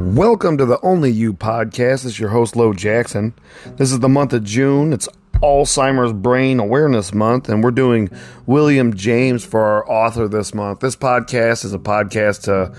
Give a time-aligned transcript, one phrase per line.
[0.00, 1.74] Welcome to the Only You podcast.
[1.74, 3.34] This is your host, Lo Jackson.
[3.78, 4.92] This is the month of June.
[4.92, 5.08] It's
[5.42, 8.08] Alzheimer's Brain Awareness Month, and we're doing
[8.46, 10.78] William James for our author this month.
[10.78, 12.72] This podcast is a podcast to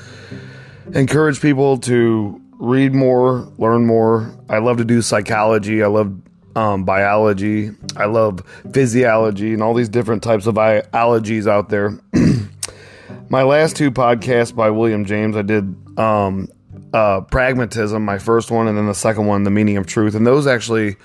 [0.98, 4.34] encourage people to read more, learn more.
[4.48, 5.84] I love to do psychology.
[5.84, 6.16] I love
[6.56, 7.72] um, biology.
[7.98, 8.40] I love
[8.72, 12.00] physiology and all these different types of biologies out there.
[13.30, 16.48] My last two podcasts by William James, I did um,
[16.94, 20.26] uh, pragmatism, my first one, and then the second one, the meaning of truth, and
[20.26, 20.98] those actually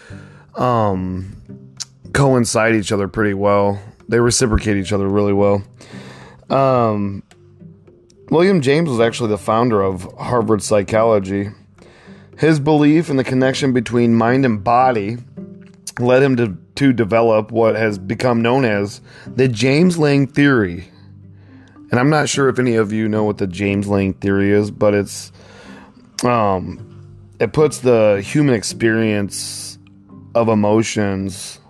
[0.54, 1.36] um,
[2.12, 3.80] coincide each other pretty well.
[4.08, 5.62] They reciprocate each other really well.
[6.50, 7.22] Um,
[8.30, 11.48] William James was actually the founder of Harvard Psychology.
[12.38, 15.18] His belief in the connection between mind and body
[15.98, 20.88] led him to, to develop what has become known as the James Lange theory.
[21.90, 24.70] And I'm not sure if any of you know what the James Lange theory is,
[24.70, 25.30] but it's
[26.22, 29.78] um, it puts the human experience
[30.34, 31.60] of emotions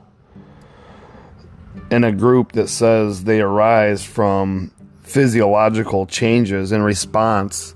[1.91, 4.71] in a group that says they arise from
[5.03, 7.75] physiological changes in response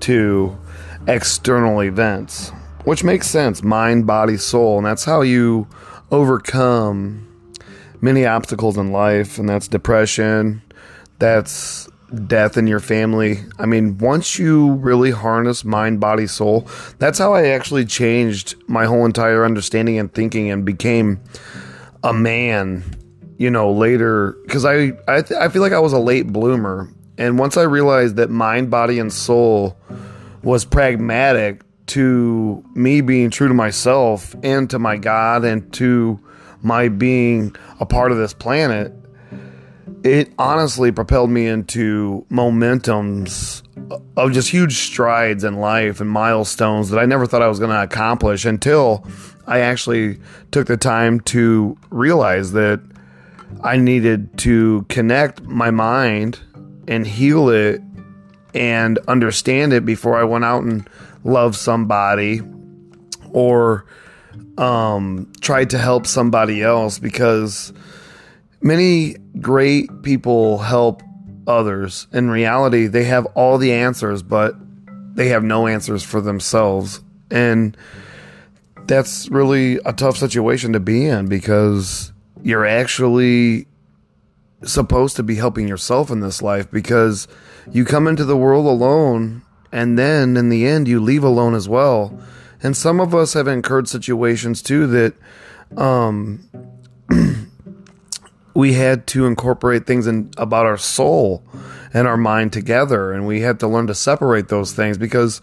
[0.00, 0.58] to
[1.06, 2.50] external events,
[2.84, 4.78] which makes sense mind, body, soul.
[4.78, 5.68] And that's how you
[6.10, 7.26] overcome
[8.00, 10.62] many obstacles in life, and that's depression,
[11.18, 11.88] that's
[12.26, 13.40] death in your family.
[13.58, 18.84] I mean, once you really harness mind, body, soul, that's how I actually changed my
[18.84, 21.20] whole entire understanding and thinking and became
[22.02, 22.84] a man,
[23.38, 26.88] you know, later cuz I I, th- I feel like I was a late bloomer.
[27.18, 29.76] And once I realized that mind, body and soul
[30.42, 36.20] was pragmatic to me being true to myself and to my God and to
[36.62, 38.92] my being a part of this planet,
[40.04, 43.62] it honestly propelled me into momentums
[44.16, 47.70] of just huge strides in life and milestones that I never thought I was going
[47.70, 49.06] to accomplish until
[49.46, 50.18] I actually
[50.52, 52.80] took the time to realize that
[53.62, 56.38] I needed to connect my mind
[56.88, 57.82] and heal it
[58.54, 60.88] and understand it before I went out and
[61.24, 62.40] loved somebody
[63.32, 63.84] or
[64.56, 67.72] um, tried to help somebody else because
[68.62, 71.02] Many great people help
[71.46, 72.06] others.
[72.12, 74.54] In reality, they have all the answers, but
[75.14, 77.00] they have no answers for themselves.
[77.30, 77.76] And
[78.86, 82.12] that's really a tough situation to be in because
[82.42, 83.66] you're actually
[84.62, 87.28] supposed to be helping yourself in this life because
[87.70, 89.42] you come into the world alone
[89.72, 92.18] and then in the end you leave alone as well.
[92.62, 95.14] And some of us have incurred situations too that
[95.76, 96.44] um
[98.54, 101.44] we had to incorporate things in, about our soul
[101.92, 105.40] and our mind together and we had to learn to separate those things because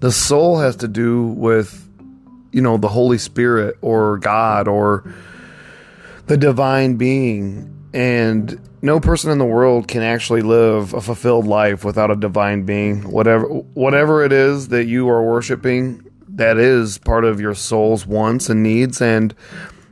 [0.00, 1.82] the soul has to do with
[2.52, 5.14] you know the holy spirit or god or
[6.26, 7.72] the divine being.
[7.94, 12.64] And no person in the world can actually live a fulfilled life without a divine
[12.64, 13.10] being.
[13.10, 18.50] Whatever whatever it is that you are worshiping that is part of your soul's wants
[18.50, 19.00] and needs.
[19.00, 19.34] And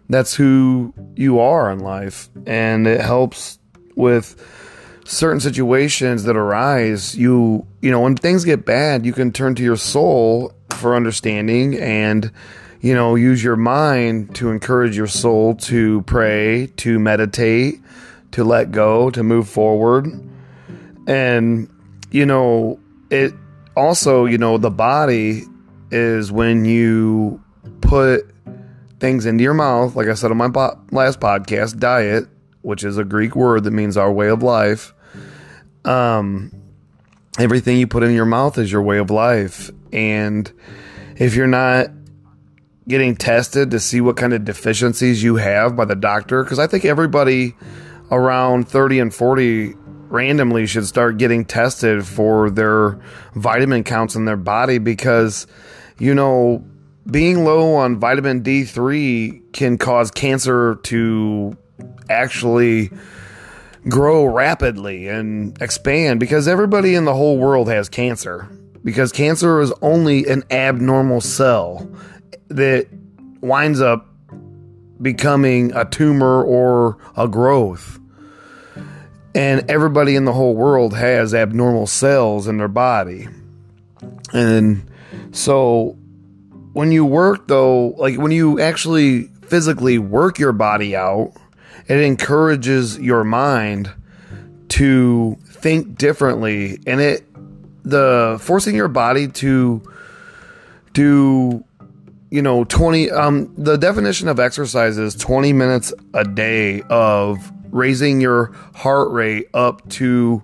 [0.08, 2.28] that's who you are in life.
[2.46, 3.58] And it helps
[3.96, 4.36] with
[5.04, 7.16] certain situations that arise.
[7.16, 11.78] You you know when things get bad you can turn to your soul for understanding
[11.78, 12.30] and
[12.80, 17.80] you know use your mind to encourage your soul to pray to meditate
[18.32, 20.06] to let go to move forward.
[21.06, 21.68] And
[22.10, 23.32] you know it
[23.76, 25.44] also you know the body
[25.90, 27.42] is when you
[27.80, 28.33] put
[29.04, 32.26] things into your mouth, like I said on my po- last podcast, diet,
[32.62, 34.94] which is a Greek word that means our way of life.
[35.84, 36.50] Um,
[37.38, 39.70] everything you put in your mouth is your way of life.
[39.92, 40.50] And
[41.16, 41.88] if you're not
[42.88, 46.66] getting tested to see what kind of deficiencies you have by the doctor, because I
[46.66, 47.54] think everybody
[48.10, 49.74] around 30 and 40
[50.08, 52.98] randomly should start getting tested for their
[53.34, 55.46] vitamin counts in their body because,
[55.98, 56.64] you know,
[57.10, 61.56] being low on vitamin D3 can cause cancer to
[62.08, 62.90] actually
[63.88, 68.48] grow rapidly and expand because everybody in the whole world has cancer.
[68.82, 71.90] Because cancer is only an abnormal cell
[72.48, 72.86] that
[73.40, 74.06] winds up
[75.00, 77.98] becoming a tumor or a growth.
[79.34, 83.26] And everybody in the whole world has abnormal cells in their body.
[84.32, 84.88] And
[85.32, 85.96] so
[86.74, 91.32] when you work though, like when you actually physically work your body out,
[91.88, 93.92] it encourages your mind
[94.70, 96.78] to think differently.
[96.86, 97.24] And it
[97.84, 99.82] the forcing your body to
[100.92, 101.64] do
[102.30, 108.20] you know 20 um the definition of exercise is 20 minutes a day of raising
[108.20, 110.42] your heart rate up to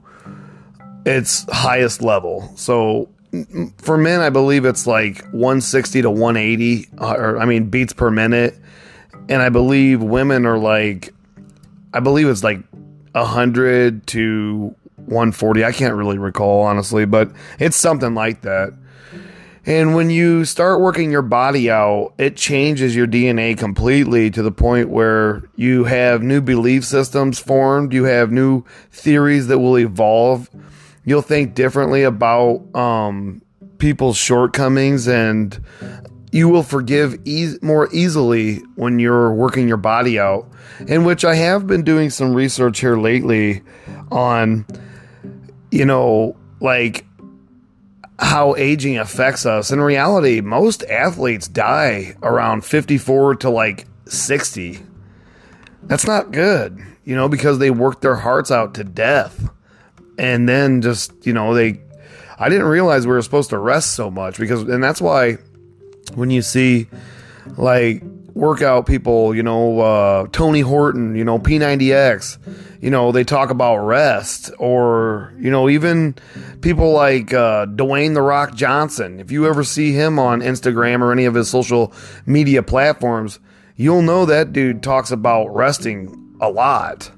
[1.06, 2.52] its highest level.
[2.56, 3.08] So
[3.78, 8.10] for men i believe it's like 160 to 180 uh, or i mean beats per
[8.10, 8.56] minute.
[9.28, 11.14] And i believe women are like
[11.94, 12.60] i believe it's like
[13.12, 18.72] 100 to 140 i can't really recall honestly but it's something like that.
[19.66, 24.50] And when you start working your body out, it changes your DNA completely to the
[24.50, 30.48] point where you have new belief systems formed, you have new theories that will evolve.
[31.04, 33.42] You'll think differently about um,
[33.78, 35.58] people's shortcomings and
[36.32, 40.48] you will forgive e- more easily when you're working your body out.
[40.86, 43.62] In which I have been doing some research here lately
[44.10, 44.66] on,
[45.70, 47.04] you know, like
[48.18, 49.70] how aging affects us.
[49.70, 54.80] In reality, most athletes die around 54 to like 60.
[55.84, 59.50] That's not good, you know, because they work their hearts out to death.
[60.20, 61.80] And then just, you know, they
[62.38, 65.38] I didn't realize we were supposed to rest so much because and that's why
[66.14, 66.88] when you see
[67.56, 68.02] like
[68.34, 72.38] workout people, you know, uh, Tony Horton, you know, P90X,
[72.82, 76.14] you know, they talk about rest or, you know, even
[76.60, 79.20] people like uh, Dwayne The Rock Johnson.
[79.20, 81.94] If you ever see him on Instagram or any of his social
[82.26, 83.40] media platforms,
[83.74, 87.10] you'll know that dude talks about resting a lot.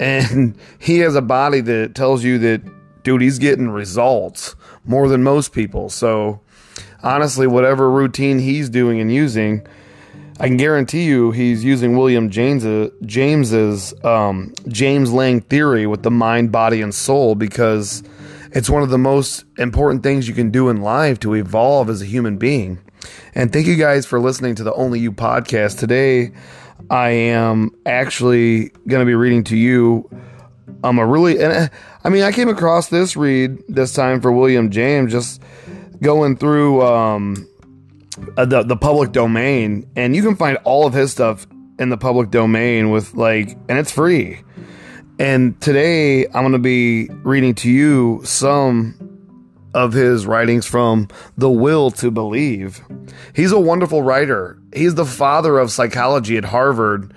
[0.00, 2.62] And he has a body that tells you that,
[3.04, 5.88] dude, he's getting results more than most people.
[5.90, 6.40] So,
[7.04, 9.66] honestly, whatever routine he's doing and using,
[10.40, 12.64] I can guarantee you he's using William James,
[13.04, 18.02] James's um, James Lange theory with the mind, body, and soul because
[18.52, 22.00] it's one of the most important things you can do in life to evolve as
[22.00, 22.78] a human being.
[23.34, 25.78] And thank you guys for listening to the Only You podcast.
[25.78, 26.32] Today,
[26.88, 30.08] I am actually going to be reading to you.
[30.82, 31.70] I'm a really, and
[32.04, 35.42] I mean, I came across this read this time for William James, just
[36.00, 37.48] going through um,
[38.36, 41.46] uh, the the public domain, and you can find all of his stuff
[41.78, 44.40] in the public domain with like, and it's free.
[45.18, 49.09] And today I'm going to be reading to you some
[49.74, 52.80] of his writings from The Will to Believe.
[53.34, 54.58] He's a wonderful writer.
[54.74, 57.14] He's the father of psychology at Harvard,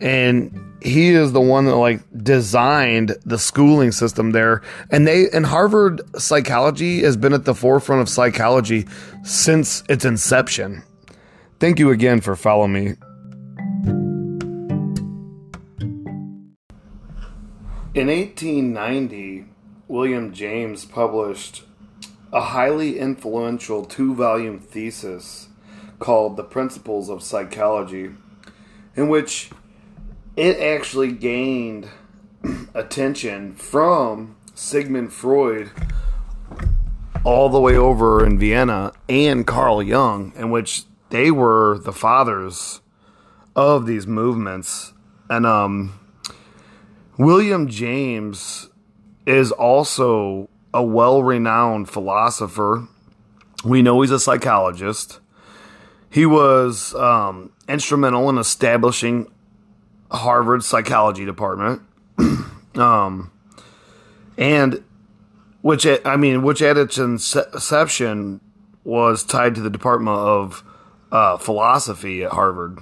[0.00, 4.60] and he is the one that like designed the schooling system there
[4.90, 8.86] and they and harvard psychology has been at the forefront of psychology
[9.22, 10.82] since its inception
[11.58, 12.86] thank you again for following me
[17.94, 19.46] in 1890
[19.88, 21.62] william james published
[22.34, 25.48] a highly influential two-volume thesis
[26.00, 28.10] called the principles of psychology
[28.96, 29.50] in which
[30.36, 31.88] it actually gained
[32.74, 35.70] attention from Sigmund Freud
[37.22, 42.80] all the way over in Vienna and Carl Jung, in which they were the fathers
[43.54, 44.92] of these movements.
[45.30, 45.98] And um,
[47.16, 48.68] William James
[49.24, 52.86] is also a well renowned philosopher.
[53.64, 55.20] We know he's a psychologist.
[56.10, 59.30] He was um, instrumental in establishing
[60.10, 61.82] Harvard psychology department.
[62.74, 63.30] um,
[64.36, 64.84] and
[65.62, 68.40] which I mean, which at its inception
[68.82, 70.62] was tied to the Department of
[71.10, 72.80] uh, Philosophy at Harvard.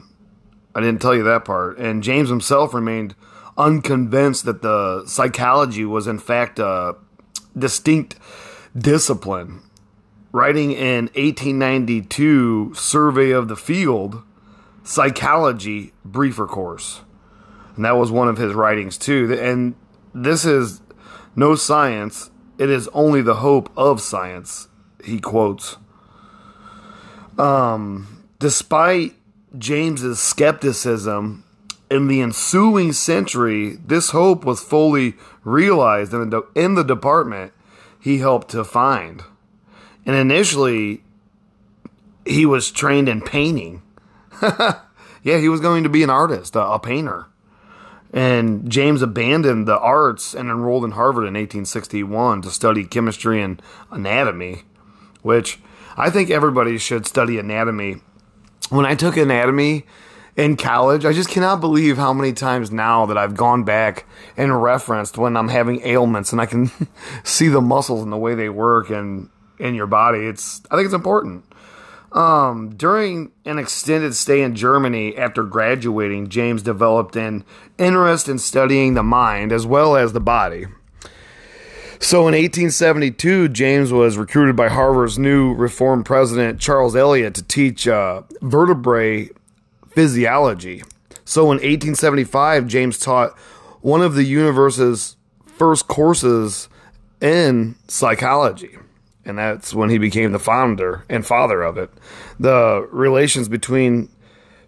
[0.75, 1.79] I didn't tell you that part.
[1.79, 3.15] And James himself remained
[3.57, 6.97] unconvinced that the psychology was in fact a
[7.57, 8.17] distinct
[8.77, 9.61] discipline.
[10.33, 14.23] Writing in 1892 Survey of the Field,
[14.83, 17.03] Psychology Briefer Course
[17.77, 19.37] and that was one of his writings too.
[19.41, 19.75] And
[20.15, 20.81] this is
[21.35, 24.69] no science; it is only the hope of science.
[25.05, 25.79] He quotes.
[27.39, 29.15] Um, despite
[29.57, 31.45] James's skepticism,
[31.91, 37.53] in the ensuing century, this hope was fully realized in the, in the department
[38.01, 39.23] he helped to find.
[40.05, 41.03] And initially,
[42.25, 43.83] he was trained in painting.
[44.43, 47.27] yeah, he was going to be an artist, a, a painter.
[48.13, 53.63] And James abandoned the arts and enrolled in Harvard in 1861 to study chemistry and
[53.91, 54.63] anatomy,
[55.23, 55.59] which
[55.97, 57.97] I think everybody should study anatomy.
[58.69, 59.85] When I took anatomy
[60.37, 64.63] in college, I just cannot believe how many times now that I've gone back and
[64.63, 66.71] referenced when I'm having ailments and I can
[67.25, 70.21] see the muscles and the way they work and in your body.
[70.21, 71.45] It's I think it's important.
[72.13, 77.45] Um, during an extended stay in Germany after graduating, James developed an
[77.79, 80.67] interest in studying the mind as well as the body.
[81.99, 87.87] So in 1872, James was recruited by Harvard's new reform president, Charles Eliot, to teach
[87.87, 89.31] uh, vertebrae
[89.95, 90.83] physiology.
[91.25, 93.37] So in 1875, James taught
[93.81, 96.69] one of the universe's first courses
[97.21, 98.77] in psychology.
[99.25, 101.91] And that's when he became the founder and father of it.
[102.41, 104.09] The relations between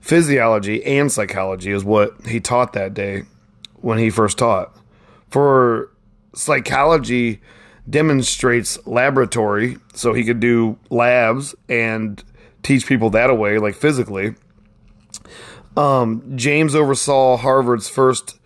[0.00, 3.24] physiology and psychology is what he taught that day
[3.76, 4.76] when he first taught.
[5.28, 5.90] For
[6.34, 7.40] psychology
[7.88, 12.22] demonstrates laboratory, so he could do labs and
[12.62, 14.34] teach people that away, like physically.
[15.76, 18.38] Um, James oversaw Harvard's first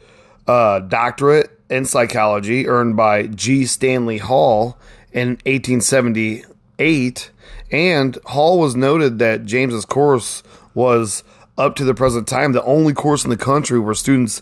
[0.47, 3.67] uh, doctorate in psychology, earned by G.
[3.67, 4.79] Stanley Hall
[5.13, 7.31] in 1878.
[7.71, 10.43] And Hall was noted that James's course
[10.75, 11.23] was
[11.59, 14.41] up to the present time the only course in the country where students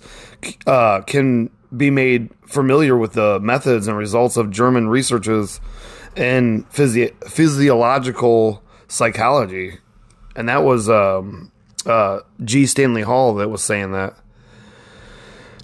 [0.67, 5.61] uh, can be made familiar with the methods and results of German researchers
[6.15, 9.79] in physi- physiological psychology.
[10.37, 11.51] And that was um,
[11.87, 12.67] uh, G.
[12.67, 14.15] Stanley Hall that was saying that.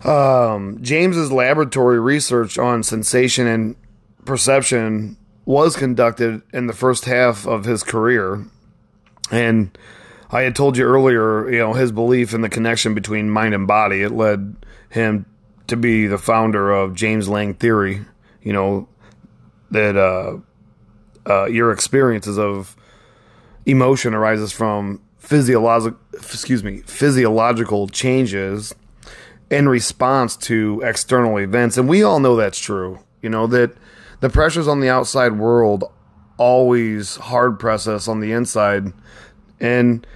[0.05, 3.76] Um, James's laboratory research on sensation and
[4.25, 8.45] perception was conducted in the first half of his career.
[9.31, 9.76] And
[10.31, 13.67] I had told you earlier, you know, his belief in the connection between mind and
[13.67, 14.57] body, it led
[14.88, 15.26] him
[15.69, 18.05] to be the founder of James Lange theory,
[18.43, 18.88] you know,
[19.71, 20.38] that uh,
[21.29, 22.76] uh, your experiences of
[23.67, 28.75] emotion arises from physiological excuse me physiological changes
[29.50, 31.76] in response to external events.
[31.76, 33.00] And we all know that's true.
[33.21, 33.76] You know that
[34.21, 35.85] the pressures on the outside world
[36.38, 38.92] always hard press us on the inside
[39.61, 40.07] and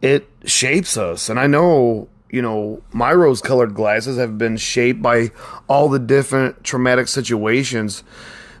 [0.00, 1.28] it shapes us.
[1.28, 5.30] And i know you know my rose colored glasses have been shaped by
[5.68, 8.04] all the different traumatic situations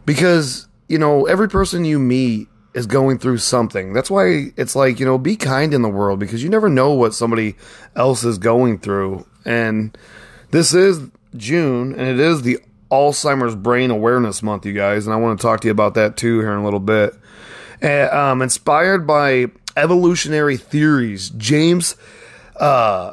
[0.06, 3.92] because you know every person you meet is going through something.
[3.92, 6.92] That's why it's like, you know, be kind in the world because you never know
[6.92, 7.56] what somebody
[7.96, 9.26] else is going through.
[9.44, 9.96] And
[10.50, 12.58] this is June and it is the
[12.90, 15.06] Alzheimer's Brain Awareness Month, you guys.
[15.06, 17.14] And I want to talk to you about that too here in a little bit.
[17.82, 19.46] Uh, um, inspired by
[19.76, 21.96] evolutionary theories, James'
[22.56, 23.12] uh,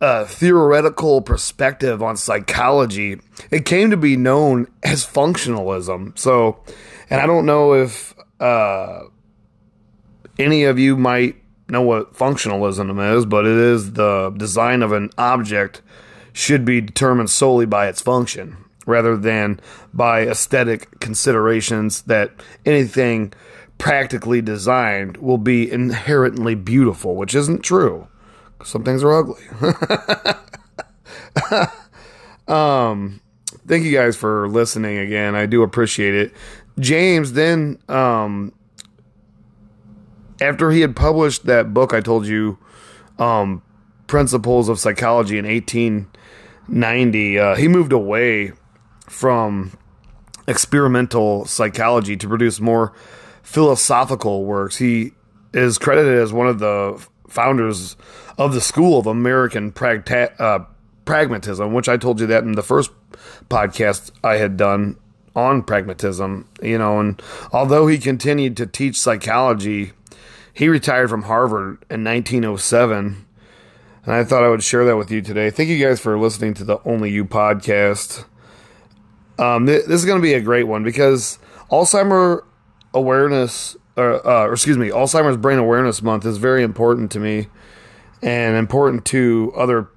[0.00, 6.18] uh, theoretical perspective on psychology, it came to be known as functionalism.
[6.18, 6.62] So,
[7.08, 9.04] and I don't know if uh,
[10.38, 11.36] any of you might
[11.68, 15.80] know what functionalism is, but it is the design of an object
[16.32, 19.60] should be determined solely by its function rather than
[19.94, 22.32] by aesthetic considerations that
[22.66, 23.32] anything
[23.78, 28.08] practically designed will be inherently beautiful, which isn't true.
[28.64, 29.42] Some things are ugly.
[32.48, 33.20] um,
[33.66, 35.34] thank you guys for listening again.
[35.34, 36.32] I do appreciate it.
[36.78, 38.52] James then, um,
[40.40, 42.58] after he had published that book I told you,
[43.18, 43.62] um,
[44.06, 48.52] Principles of Psychology in 1890, uh, he moved away
[49.08, 49.76] from
[50.46, 52.92] experimental psychology to produce more
[53.42, 54.76] philosophical works.
[54.76, 55.12] He
[55.52, 57.96] is credited as one of the founders
[58.38, 60.64] of the School of American Pragta- uh,
[61.04, 62.90] Pragmatism, which I told you that in the first
[63.48, 64.96] podcast I had done
[65.34, 67.20] on pragmatism, you know, and
[67.52, 69.92] although he continued to teach psychology,
[70.52, 73.26] he retired from Harvard in 1907.
[74.04, 75.50] And I thought I would share that with you today.
[75.50, 78.24] Thank you guys for listening to the Only You podcast.
[79.38, 81.38] Um, th- this is going to be a great one because
[81.70, 82.42] Alzheimer
[82.92, 87.46] awareness, uh, uh, or excuse me, Alzheimer's Brain Awareness Month is very important to me
[88.22, 89.88] and important to other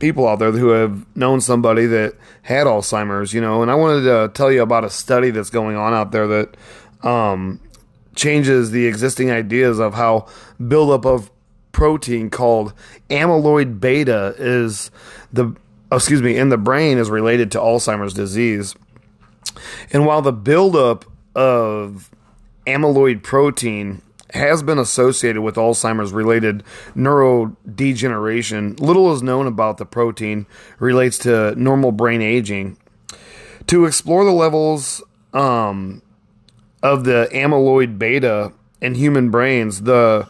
[0.00, 4.02] people out there who have known somebody that had Alzheimer's, you know, and I wanted
[4.02, 6.56] to tell you about a study that's going on out there that
[7.06, 7.60] um,
[8.16, 10.26] changes the existing ideas of how
[10.66, 11.30] buildup of
[11.72, 12.74] protein called
[13.10, 14.90] amyloid beta is
[15.32, 15.54] the
[15.92, 18.74] excuse me in the brain is related to Alzheimer's disease.
[19.92, 21.04] And while the buildup
[21.34, 22.10] of
[22.66, 24.02] amyloid protein
[24.34, 26.62] has been associated with Alzheimer's related
[26.94, 28.78] neurodegeneration.
[28.80, 30.46] Little is known about the protein
[30.78, 32.76] relates to normal brain aging.
[33.66, 36.02] To explore the levels um,
[36.82, 40.28] of the amyloid beta in human brains, the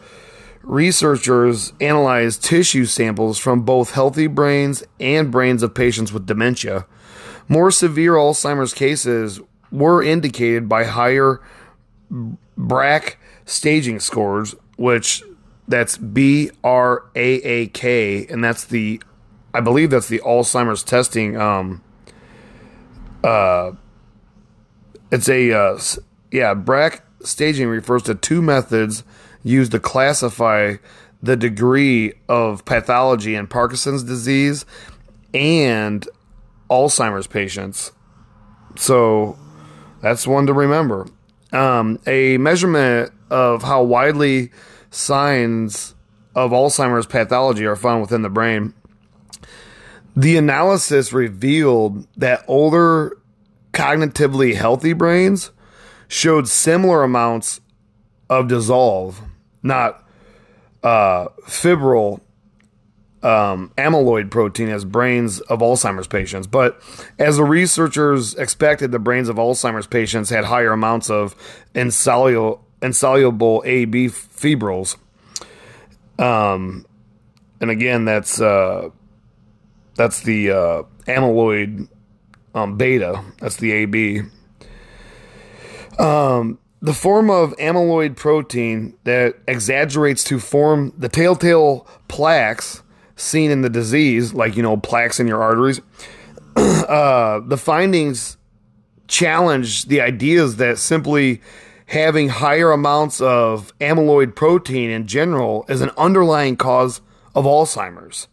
[0.63, 6.85] researchers analyzed tissue samples from both healthy brains and brains of patients with dementia.
[7.47, 9.39] More severe Alzheimer's cases
[9.71, 11.41] were indicated by higher
[12.57, 13.15] Braak
[13.51, 15.23] staging scores, which
[15.67, 19.01] that's B R A A K, and that's the,
[19.53, 21.37] I believe that's the Alzheimer's testing.
[21.37, 21.83] Um,
[23.23, 23.73] uh,
[25.11, 25.79] it's a uh,
[26.31, 29.03] yeah, Braak staging refers to two methods
[29.43, 30.75] used to classify
[31.21, 34.65] the degree of pathology in Parkinson's disease
[35.33, 36.07] and
[36.69, 37.91] Alzheimer's patients.
[38.75, 39.37] So
[40.01, 41.07] that's one to remember.
[41.51, 44.51] Um, a measurement of how widely
[44.91, 45.95] signs
[46.35, 48.73] of Alzheimer's pathology are found within the brain.
[50.15, 53.17] The analysis revealed that older,
[53.73, 55.51] cognitively healthy brains
[56.07, 57.61] showed similar amounts
[58.29, 59.21] of dissolve,
[59.63, 60.03] not
[60.83, 62.19] uh, fibril
[63.23, 66.47] um, amyloid protein as brains of Alzheimer's patients.
[66.47, 66.81] But
[67.19, 71.35] as the researchers expected, the brains of Alzheimer's patients had higher amounts of
[71.75, 74.97] insoluble, insoluble AB fibrils.
[76.19, 76.85] Um,
[77.59, 78.89] and again, that's uh,
[79.95, 81.87] that's the uh, amyloid
[82.53, 83.23] um, beta.
[83.39, 84.21] That's the AB.
[85.99, 92.81] Um, the form of amyloid protein that exaggerates to form the telltale plaques
[93.15, 95.79] seen in the disease, like, you know, plaques in your arteries,
[96.55, 98.37] uh, the findings
[99.07, 101.41] challenge the ideas that simply
[101.91, 107.01] having higher amounts of amyloid protein in general is an underlying cause
[107.35, 108.29] of Alzheimer's.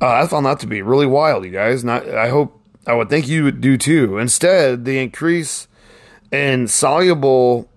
[0.00, 1.84] Uh, I found that to be really wild, you guys.
[1.84, 4.16] Not, I hope, I would think you would do too.
[4.16, 5.68] Instead, the increase
[6.32, 7.68] in soluble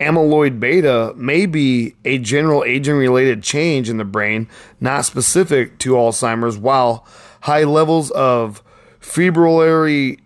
[0.00, 4.48] amyloid beta may be a general aging related change in the brain,
[4.80, 7.06] not specific to Alzheimer's, while
[7.42, 8.62] high levels of
[9.02, 10.18] fibrillary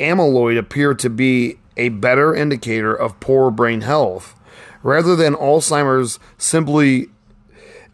[0.00, 4.38] amyloid appear to be a better indicator of poor brain health.
[4.82, 7.08] Rather than Alzheimer's simply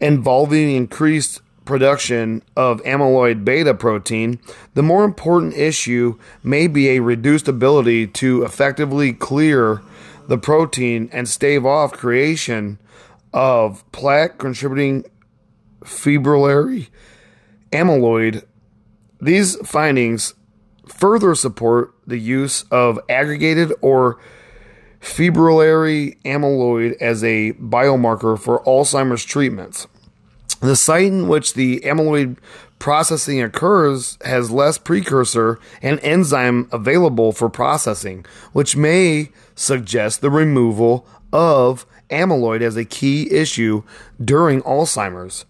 [0.01, 4.41] involving increased production of amyloid beta protein,
[4.75, 9.83] the more important issue may be a reduced ability to effectively clear
[10.29, 12.79] the protein and stave off creation
[13.33, 15.05] of plaque contributing
[15.83, 16.89] fibrillary
[17.71, 18.45] amyloid.
[19.21, 20.35] These findings
[20.87, 24.19] further support the use of aggregated or
[25.01, 29.87] fibrillary amyloid as a biomarker for Alzheimer's treatments.
[30.61, 32.37] The site in which the amyloid
[32.79, 41.07] processing occurs has less precursor and enzyme available for processing, which may suggest the removal
[41.33, 43.83] of amyloid as a key issue
[44.23, 45.45] during Alzheimer's.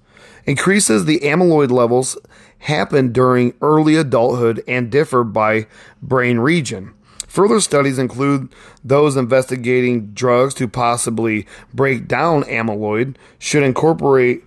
[0.45, 2.17] Increases the amyloid levels
[2.59, 5.67] happen during early adulthood and differ by
[6.03, 6.93] brain region.
[7.29, 8.49] Further studies include
[8.83, 14.45] those investigating drugs to possibly break down amyloid should incorporate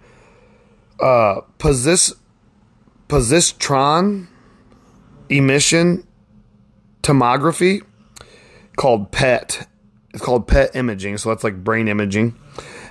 [1.00, 2.14] uh, posis-
[3.08, 4.28] positron
[5.30, 6.06] emission
[7.04, 7.82] tomography
[8.76, 9.68] called PET.
[10.14, 12.36] It's called PET imaging, so that's like brain imaging.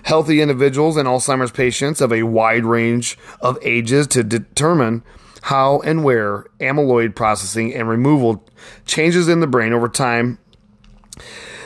[0.05, 5.03] Healthy individuals and Alzheimer's patients of a wide range of ages to determine
[5.43, 8.45] how and where amyloid processing and removal
[8.87, 10.39] changes in the brain over time.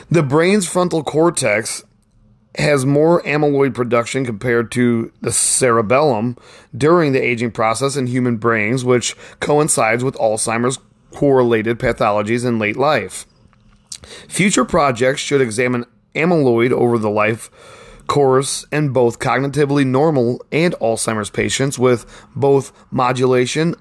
[0.09, 1.83] The brain's frontal cortex
[2.57, 6.37] has more amyloid production compared to the cerebellum
[6.75, 10.79] during the aging process in human brains, which coincides with Alzheimer's
[11.11, 13.25] correlated pathologies in late life.
[14.27, 17.49] Future projects should examine amyloid over the life
[18.07, 23.75] course in both cognitively normal and Alzheimer's patients with both modulation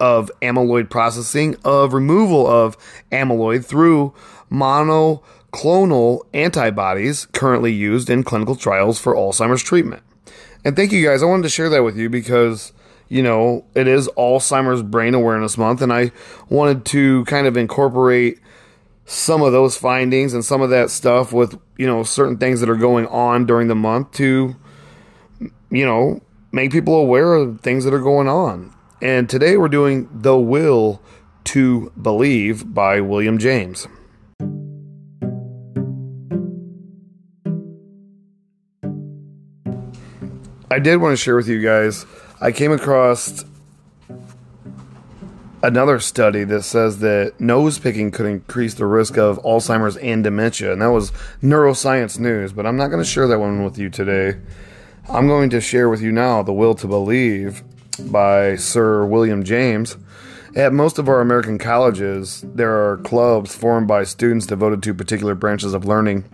[0.00, 2.76] of amyloid processing of removal of
[3.10, 4.14] amyloid through
[4.50, 10.02] monoclonal antibodies currently used in clinical trials for Alzheimer's treatment.
[10.64, 11.22] And thank you guys.
[11.22, 12.72] I wanted to share that with you because
[13.08, 16.12] you know, it is Alzheimer's Brain Awareness Month, and I
[16.48, 18.38] wanted to kind of incorporate
[19.08, 22.68] some of those findings and some of that stuff with, you know, certain things that
[22.68, 24.54] are going on during the month to,
[25.70, 26.20] you know,
[26.52, 28.70] make people aware of things that are going on.
[29.00, 31.00] And today we're doing The Will
[31.44, 33.88] to Believe by William James.
[40.70, 42.04] I did want to share with you guys,
[42.42, 43.42] I came across
[45.62, 50.72] another study that says that nose picking could increase the risk of Alzheimer's and dementia,
[50.72, 52.52] and that was neuroscience news.
[52.52, 54.38] But I'm not going to share that one with you today.
[55.08, 57.62] I'm going to share with you now The Will to Believe
[58.10, 59.96] by Sir William James.
[60.54, 65.34] At most of our American colleges, there are clubs formed by students devoted to particular
[65.34, 66.24] branches of learning.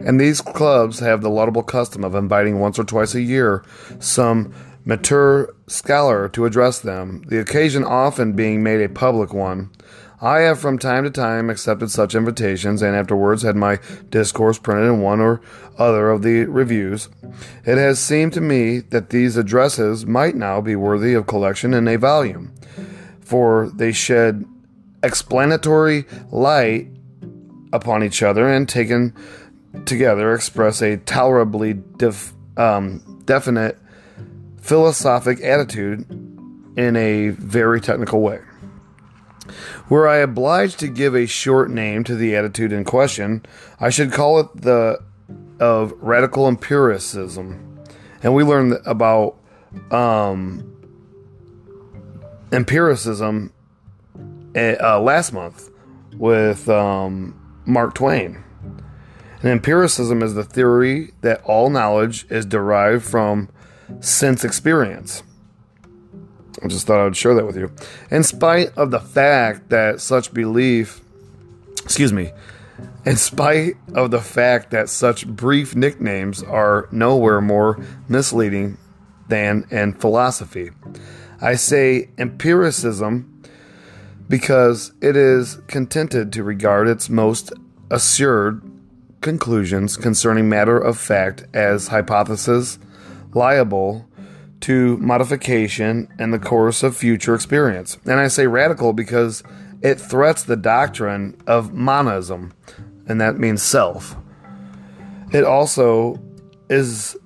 [0.00, 3.62] And these clubs have the laudable custom of inviting once or twice a year
[3.98, 4.52] some
[4.84, 9.70] mature scholar to address them, the occasion often being made a public one.
[10.22, 13.78] I have from time to time accepted such invitations and afterwards had my
[14.10, 15.40] discourse printed in one or
[15.78, 17.08] other of the reviews.
[17.64, 21.88] It has seemed to me that these addresses might now be worthy of collection in
[21.88, 22.52] a volume,
[23.20, 24.44] for they shed
[25.02, 26.88] explanatory light
[27.72, 29.14] upon each other and taken
[29.86, 33.78] together express a tolerably def, um, definite
[34.60, 36.08] philosophic attitude
[36.76, 38.40] in a very technical way.
[39.88, 43.44] Were I obliged to give a short name to the attitude in question,
[43.80, 45.00] I should call it the
[45.58, 47.84] of radical empiricism.
[48.22, 49.36] And we learned about
[49.90, 50.66] um,
[52.52, 53.52] empiricism
[54.54, 55.70] uh, last month
[56.16, 58.42] with um, Mark Twain.
[59.42, 63.48] And empiricism is the theory that all knowledge is derived from
[64.00, 65.22] sense experience.
[66.62, 67.72] I just thought I would share that with you.
[68.10, 71.00] In spite of the fact that such belief,
[71.82, 72.32] excuse me,
[73.04, 78.76] in spite of the fact that such brief nicknames are nowhere more misleading
[79.28, 80.70] than in philosophy.
[81.40, 83.42] I say empiricism
[84.28, 87.52] because it is contented to regard its most
[87.90, 88.62] assured
[89.20, 92.78] conclusions concerning matter of fact as hypotheses
[93.34, 94.06] liable
[94.60, 97.98] to modification in the course of future experience.
[98.04, 99.42] And I say radical because
[99.82, 102.52] it threats the doctrine of monism,
[103.06, 104.16] and that means self.
[105.32, 106.20] It also
[106.68, 107.16] is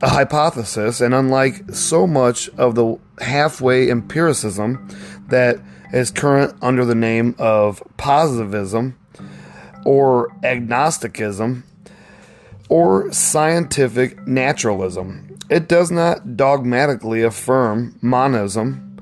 [0.00, 4.88] a hypothesis, and unlike so much of the halfway empiricism
[5.28, 5.58] that
[5.92, 8.98] is current under the name of positivism
[9.84, 11.64] or agnosticism
[12.68, 18.98] or scientific naturalism, it does not dogmatically affirm monism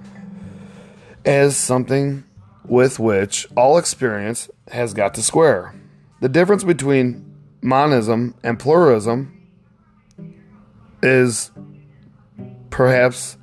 [1.24, 2.24] as something
[2.66, 5.74] with which all experience has got to square.
[6.20, 7.24] The difference between
[7.62, 9.30] monism and pluralism
[11.02, 11.50] is
[12.70, 13.36] perhaps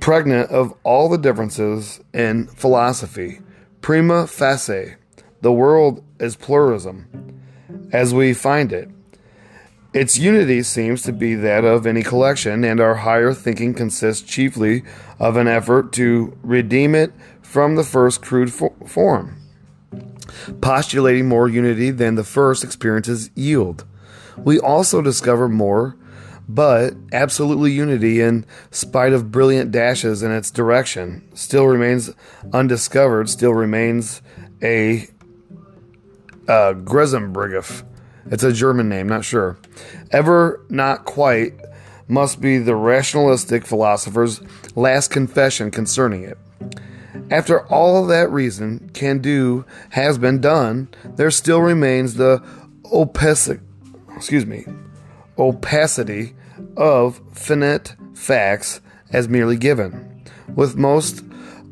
[0.00, 3.40] pregnant of all the differences in philosophy.
[3.80, 4.94] Prima facie,
[5.40, 7.25] the world is pluralism
[7.92, 8.88] as we find it.
[9.92, 14.82] Its unity seems to be that of any collection, and our higher thinking consists chiefly
[15.18, 19.40] of an effort to redeem it from the first crude fo- form,
[20.60, 23.86] postulating more unity than the first experiences yield.
[24.36, 25.96] We also discover more,
[26.46, 32.10] but absolutely unity, in spite of brilliant dashes in its direction, still remains
[32.52, 34.20] undiscovered, still remains
[34.62, 35.08] a
[36.48, 36.74] uh,
[38.30, 39.56] it's a German name, not sure.
[40.10, 41.54] Ever not quite
[42.08, 44.40] must be the rationalistic philosopher's
[44.74, 46.38] last confession concerning it.
[47.30, 52.42] After all that reason can do has been done, there still remains the
[52.92, 53.60] opacity,
[54.14, 54.64] excuse me,
[55.38, 56.34] opacity
[56.76, 58.80] of finite facts
[59.12, 60.22] as merely given,
[60.54, 61.24] with most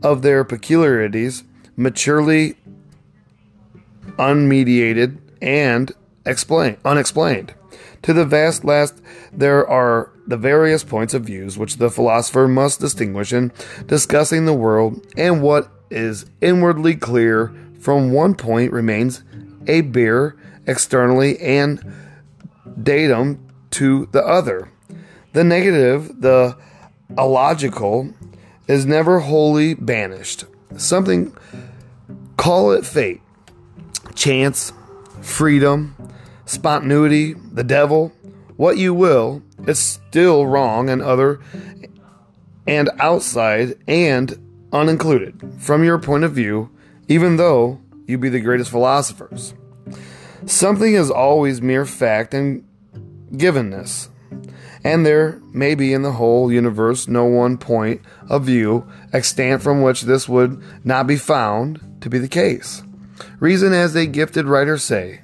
[0.03, 1.45] of their peculiarities
[1.77, 2.57] maturely
[4.19, 5.93] unmediated and
[6.27, 7.55] explain, unexplained.
[8.03, 9.01] To the vast last,
[9.33, 13.53] there are the various points of views which the philosopher must distinguish in
[13.87, 19.23] discussing the world, and what is inwardly clear from one point remains
[19.67, 20.37] a bare
[20.67, 21.95] externally and
[22.83, 24.71] datum to the other.
[25.33, 26.57] The negative, the
[27.17, 28.13] illogical,
[28.67, 30.45] is never wholly banished.
[30.77, 31.37] Something,
[32.37, 33.21] call it fate,
[34.15, 34.73] chance,
[35.21, 35.97] freedom,
[36.47, 38.13] spontaneity, the devil,
[38.57, 41.41] what you will, it's still wrong and other
[42.67, 44.31] and outside and
[44.71, 46.71] unincluded from your point of view,
[47.09, 49.55] even though you be the greatest philosophers.
[50.47, 52.65] Something is always mere fact and
[53.33, 54.09] givenness,
[54.83, 59.83] and there may be in the whole universe no one point of view extant from
[59.83, 62.83] which this would not be found to be the case.
[63.45, 65.21] Reason, as a gifted writer say,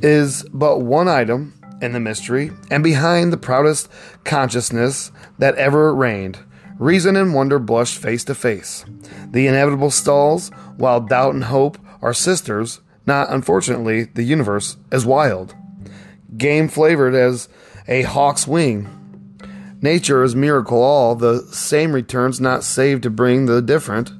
[0.00, 3.88] is but one item in the mystery, and behind the proudest
[4.22, 6.38] consciousness that ever reigned,
[6.78, 8.84] reason and wonder blushed face to face.
[9.28, 15.56] The inevitable stalls, while doubt and hope are sisters, not unfortunately the universe is wild.
[16.36, 17.48] Game flavored as
[17.88, 18.88] a hawk's wing,
[19.82, 24.12] Nature is miracle all, the same returns not saved to bring the different.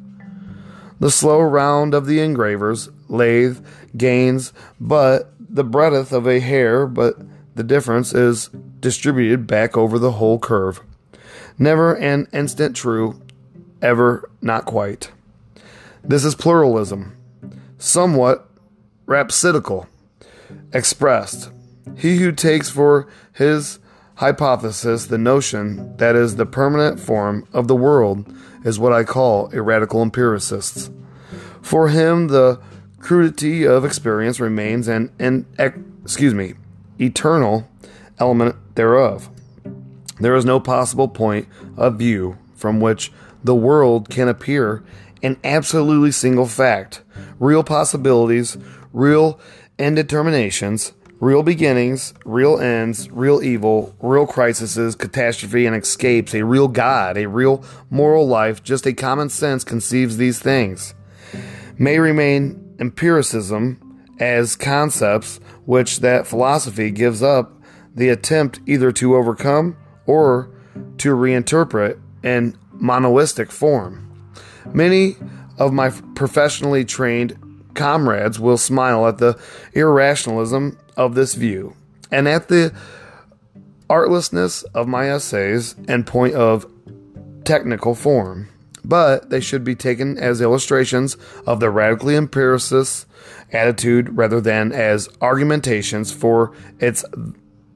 [0.98, 3.64] The slow round of the engravers, lathe,
[3.96, 7.16] gains but the breadth of a hair, but
[7.54, 8.48] the difference is
[8.80, 10.80] distributed back over the whole curve.
[11.58, 13.20] Never an instant true,
[13.82, 15.12] ever not quite.
[16.02, 17.16] This is pluralism,
[17.78, 18.48] somewhat
[19.06, 19.86] rhapsodical,
[20.72, 21.50] expressed.
[21.96, 23.78] He who takes for his
[24.16, 29.50] hypothesis the notion that is the permanent form of the world is what I call
[29.52, 30.90] a radical empiricist.
[31.60, 32.60] For him, the
[33.02, 35.44] crudity of experience remains an, an
[36.02, 36.54] excuse me,
[36.98, 37.68] eternal
[38.18, 39.28] element thereof.
[40.20, 43.12] There is no possible point of view from which
[43.42, 44.84] the world can appear
[45.22, 47.02] an absolutely single fact,
[47.38, 48.56] real possibilities,
[48.92, 49.38] real
[49.78, 57.16] indeterminations, real beginnings, real ends, real evil, real crises, catastrophe, and escapes, a real God,
[57.16, 60.94] a real moral life, just a common sense conceives these things,
[61.78, 63.78] may remain empiricism
[64.18, 67.52] as concepts which that philosophy gives up
[67.94, 70.50] the attempt either to overcome or
[70.98, 74.10] to reinterpret in monoistic form.
[74.72, 75.14] Many
[75.58, 77.38] of my professionally trained
[77.74, 79.38] comrades will smile at the
[79.74, 81.76] irrationalism of this view
[82.10, 82.74] and at the
[83.88, 86.66] artlessness of my essays and point of
[87.44, 88.48] technical form,
[88.84, 91.16] but they should be taken as illustrations
[91.46, 93.06] of the radically empiricist
[93.52, 97.04] attitude rather than as argumentations for its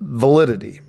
[0.00, 0.80] validity.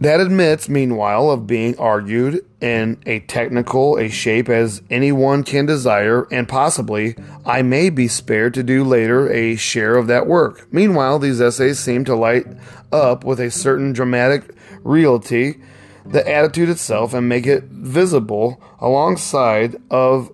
[0.00, 6.26] That admits, meanwhile, of being argued in a technical a shape as anyone can desire,
[6.30, 7.16] and possibly
[7.46, 10.66] I may be spared to do later a share of that work.
[10.72, 12.46] Meanwhile, these essays seem to light
[12.92, 15.62] up with a certain dramatic reality
[16.06, 20.30] the attitude itself and make it visible alongside of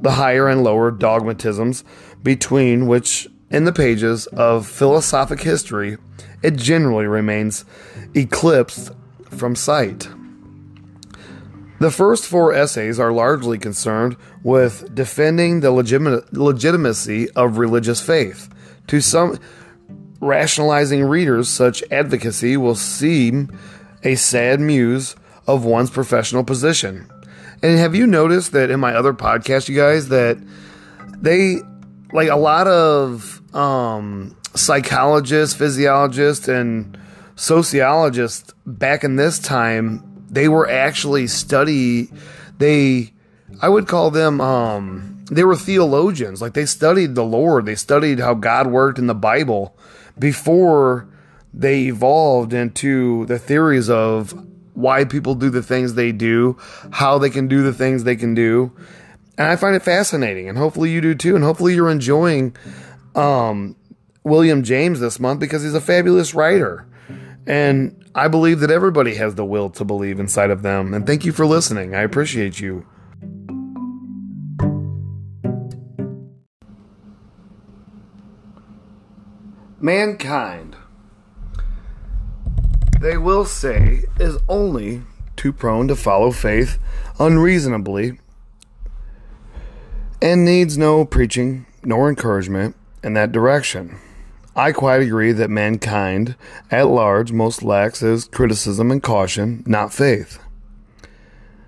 [0.00, 1.84] the higher and lower dogmatisms
[2.22, 5.96] between which in the pages of philosophic history
[6.42, 7.64] it generally remains
[8.14, 8.90] eclipsed
[9.30, 10.08] from sight.
[11.80, 18.48] The first four essays are largely concerned with defending the legitimacy of religious faith.
[18.88, 19.38] To some
[20.20, 23.56] rationalizing readers, such advocacy will seem
[24.02, 27.10] a sad muse of one's professional position.
[27.62, 30.38] And have you noticed that in my other podcast, you guys, that
[31.20, 31.58] they
[32.12, 36.96] like a lot of um, psychologists, physiologists, and
[37.36, 42.10] sociologists back in this time, they were actually study.
[42.58, 43.12] They,
[43.60, 46.40] I would call them, um, they were theologians.
[46.40, 47.66] Like they studied the Lord.
[47.66, 49.76] They studied how God worked in the Bible
[50.18, 51.08] before
[51.52, 54.34] they evolved into the theories of
[54.74, 56.56] why people do the things they do,
[56.92, 58.72] how they can do the things they can do.
[59.36, 61.34] And I find it fascinating, and hopefully you do too.
[61.34, 62.56] And hopefully you're enjoying
[63.14, 63.76] um,
[64.24, 66.86] William James this month because he's a fabulous writer.
[67.46, 70.92] And I believe that everybody has the will to believe inside of them.
[70.92, 71.94] And thank you for listening.
[71.94, 72.84] I appreciate you.
[79.80, 80.76] Mankind,
[83.00, 85.02] they will say, is only
[85.36, 86.78] too prone to follow faith
[87.18, 88.18] unreasonably
[90.20, 93.98] and needs no preaching nor encouragement in that direction.
[94.56, 96.34] I quite agree that mankind
[96.70, 100.40] at large most lacks is criticism and caution, not faith.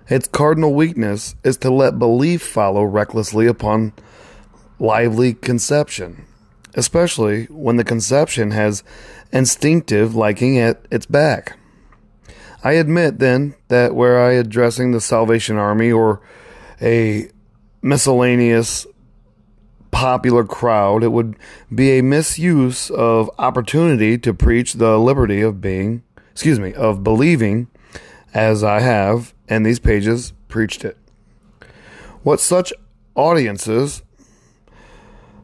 [0.09, 3.93] Its cardinal weakness is to let belief follow recklessly upon
[4.77, 6.25] lively conception,
[6.75, 8.83] especially when the conception has
[9.31, 11.57] instinctive liking at its back.
[12.63, 16.21] I admit then that were I addressing the Salvation Army or
[16.81, 17.29] a
[17.81, 18.85] miscellaneous
[19.91, 21.35] popular crowd, it would
[21.73, 27.67] be a misuse of opportunity to preach the liberty of being, excuse me, of believing
[28.33, 30.97] as I have, and these pages preached it.
[32.23, 32.73] What such
[33.15, 34.01] audiences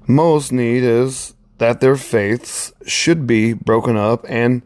[0.07, 4.61] most need is that their faiths should be broken up and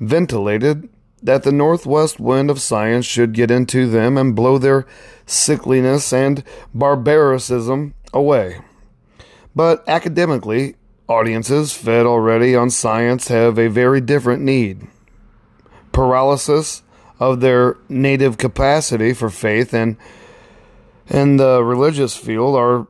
[0.00, 0.88] ventilated,
[1.22, 4.86] that the northwest wind of science should get into them and blow their
[5.26, 8.60] sickliness and barbaricism away.
[9.56, 10.76] But academically,
[11.08, 14.86] audiences fed already on science have a very different need.
[15.92, 16.82] Paralysis
[17.20, 19.96] of their native capacity for faith and
[21.08, 22.86] in the religious field are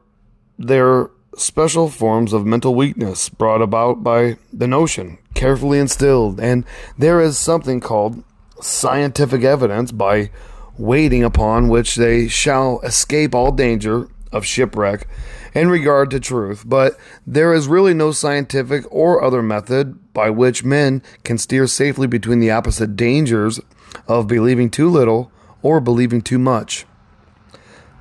[0.59, 6.65] their special forms of mental weakness brought about by the notion, carefully instilled, and
[6.99, 8.23] there is something called
[8.61, 10.31] scientific evidence by
[10.79, 15.07] waiting upon which they shall escape all danger of shipwreck
[15.55, 20.65] in regard to truth, but there is really no scientific or other method by which
[20.65, 23.61] men can steer safely between the opposite dangers
[24.09, 25.31] of believing too little
[25.63, 26.85] or believing too much.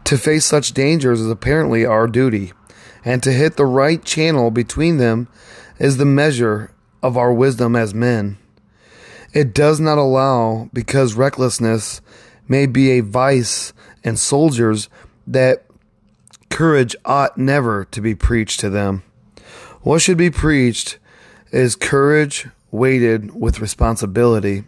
[0.05, 2.51] To face such dangers is apparently our duty,
[3.05, 5.27] and to hit the right channel between them
[5.79, 8.37] is the measure of our wisdom as men.
[9.33, 12.01] It does not allow, because recklessness
[12.47, 14.89] may be a vice in soldiers,
[15.25, 15.65] that
[16.49, 19.03] courage ought never to be preached to them.
[19.81, 20.99] What should be preached
[21.51, 24.63] is courage weighted with responsibility.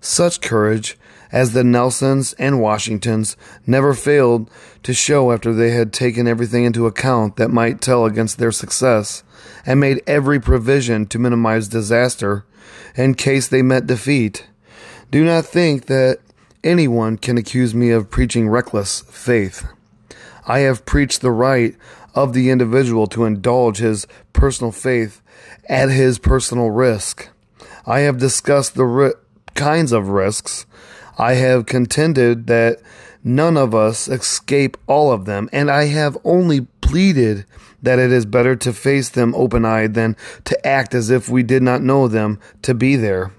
[0.00, 0.98] Such courage
[1.32, 4.50] as the Nelsons and Washingtons never failed
[4.82, 9.22] to show after they had taken everything into account that might tell against their success,
[9.64, 12.44] and made every provision to minimize disaster
[12.96, 14.46] in case they met defeat.
[15.10, 16.18] Do not think that
[16.62, 19.66] anyone can accuse me of preaching reckless faith.
[20.46, 21.76] I have preached the right
[22.14, 25.22] of the individual to indulge his personal faith
[25.68, 27.28] at his personal risk.
[27.86, 29.12] I have discussed the ri-
[29.54, 30.66] kinds of risks.
[31.20, 32.80] I have contended that
[33.22, 37.44] none of us escape all of them, and I have only pleaded
[37.82, 41.42] that it is better to face them open eyed than to act as if we
[41.42, 43.32] did not know them to be there.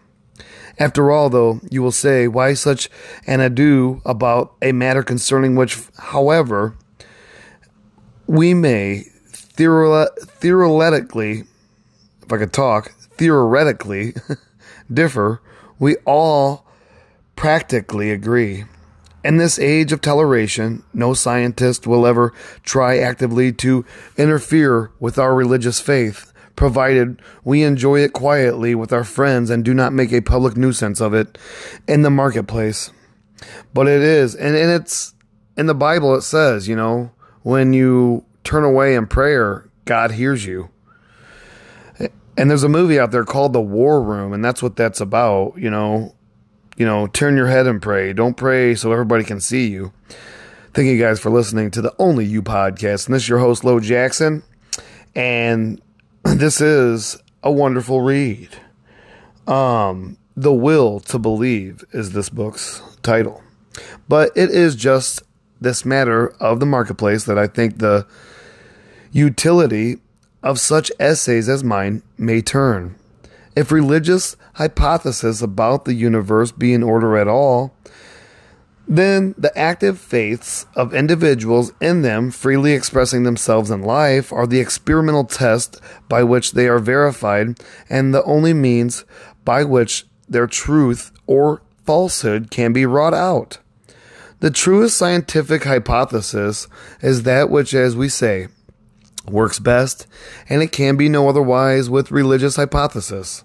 [0.78, 2.88] After all, though, you will say, why such
[3.26, 6.78] an ado about a matter concerning which, however,
[8.28, 11.46] we may theoretically,
[12.22, 14.14] if I could talk, theoretically
[14.94, 15.42] differ,
[15.80, 16.68] we all
[17.42, 18.66] practically agree.
[19.24, 23.84] In this age of toleration, no scientist will ever try actively to
[24.16, 29.74] interfere with our religious faith, provided we enjoy it quietly with our friends and do
[29.74, 31.36] not make a public nuisance of it
[31.88, 32.92] in the marketplace.
[33.74, 35.16] But it is, and, and it's
[35.58, 37.10] in the Bible, it says, you know,
[37.42, 40.70] when you turn away in prayer, God hears you.
[42.38, 45.56] And there's a movie out there called The War Room, and that's what that's about.
[45.58, 46.14] You know,
[46.82, 48.12] you know, turn your head and pray.
[48.12, 49.94] Don't pray so everybody can see you.
[50.74, 53.06] Thank you guys for listening to the Only You podcast.
[53.06, 54.42] And this is your host, Lo Jackson.
[55.14, 55.80] And
[56.24, 58.50] this is a wonderful read.
[59.46, 63.44] Um, The Will to Believe is this book's title.
[64.10, 65.22] But it is just
[65.60, 68.08] this matter of the marketplace that I think the
[69.12, 69.98] utility
[70.42, 72.96] of such essays as mine may turn.
[73.56, 77.76] If religious hypotheses about the universe be in order at all,
[78.88, 84.60] then the active faiths of individuals in them freely expressing themselves in life are the
[84.60, 87.60] experimental test by which they are verified
[87.90, 89.06] and the only means
[89.46, 93.60] by which their truth or falsehood can be wrought out.
[94.40, 96.68] The truest scientific hypothesis
[97.02, 98.48] is that which, as we say,
[99.30, 100.08] works best,
[100.50, 103.44] and it can be no otherwise with religious hypothesis.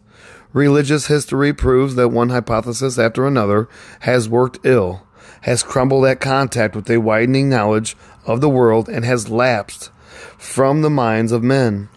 [0.53, 3.69] Religious history proves that one hypothesis after another
[4.01, 5.07] has worked ill,
[5.43, 9.91] has crumbled at contact with a widening knowledge of the world, and has lapsed
[10.39, 11.89] from the minds of men.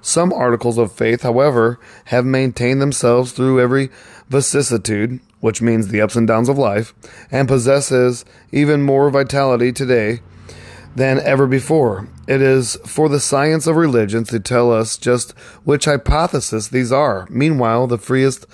[0.00, 3.90] Some articles of faith, however, have maintained themselves through every
[4.28, 6.94] vicissitude which means the ups and downs of life,
[7.28, 10.20] and possesses even more vitality today
[10.94, 12.08] than ever before.
[12.28, 15.32] It is for the science of religion to tell us just
[15.64, 17.26] which hypothesis these are.
[17.30, 18.46] Meanwhile, the freest,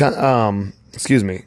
[0.00, 1.42] um, excuse me,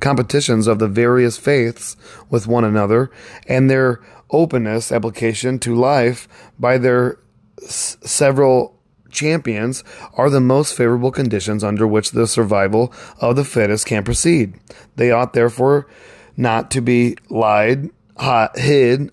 [0.00, 1.96] competitions of the various faiths
[2.30, 3.10] with one another
[3.46, 7.18] and their openness application to life by their
[7.62, 8.76] s- several
[9.10, 9.82] champions
[10.14, 14.54] are the most favorable conditions under which the survival of the fittest can proceed.
[14.96, 15.88] They ought therefore
[16.36, 19.10] not to be lied, hot, hid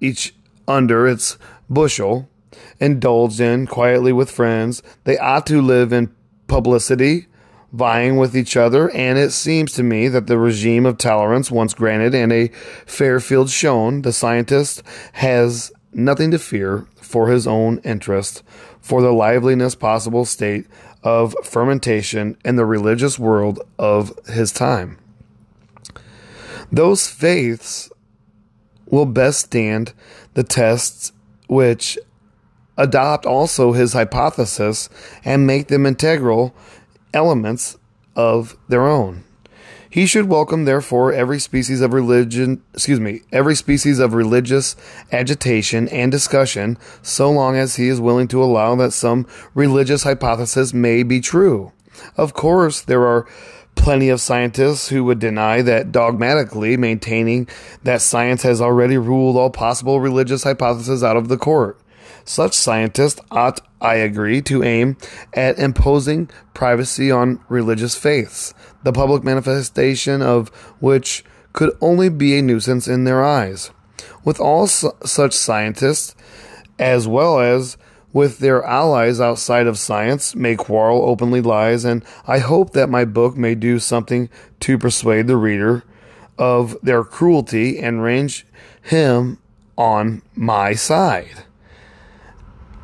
[0.00, 0.34] each
[0.66, 1.38] under its
[1.70, 2.28] bushel,
[2.80, 4.82] indulged in quietly with friends.
[5.04, 6.14] They ought to live in
[6.48, 7.28] publicity,
[7.72, 11.72] vying with each other, and it seems to me that the regime of tolerance once
[11.72, 12.48] granted and a
[12.84, 14.82] fair field shown, the scientist
[15.14, 18.42] has nothing to fear for his own interest
[18.80, 20.66] for the liveliness possible state
[21.04, 24.98] of fermentation in the religious world of his time.
[26.70, 27.91] Those faiths
[28.92, 29.92] will best stand
[30.34, 31.12] the tests
[31.48, 31.98] which
[32.78, 34.88] adopt also his hypothesis
[35.24, 36.54] and make them integral
[37.12, 37.76] elements
[38.14, 39.24] of their own.
[39.90, 44.74] He should welcome, therefore, every species of religion, excuse me, every species of religious
[45.10, 50.72] agitation and discussion, so long as he is willing to allow that some religious hypothesis
[50.72, 51.72] may be true.
[52.16, 53.26] Of course, there are
[53.74, 57.48] plenty of scientists who would deny that dogmatically, maintaining
[57.82, 61.78] that science has already ruled all possible religious hypotheses out of the court.
[62.24, 64.96] Such scientists ought, I agree, to aim
[65.34, 68.54] at imposing privacy on religious faiths,
[68.84, 70.48] the public manifestation of
[70.78, 73.70] which could only be a nuisance in their eyes.
[74.24, 76.14] With all su- such scientists,
[76.78, 77.76] as well as
[78.12, 83.04] with their allies outside of science, may quarrel openly lies, and I hope that my
[83.04, 84.28] book may do something
[84.60, 85.84] to persuade the reader
[86.38, 88.46] of their cruelty and range
[88.82, 89.38] him
[89.76, 91.44] on my side.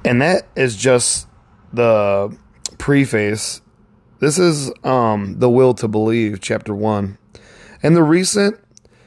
[0.04, 1.26] And that is just
[1.72, 2.36] the
[2.78, 3.60] preface.
[4.20, 7.18] This is um, The Will to Believe, chapter 1.
[7.82, 8.58] And the recent,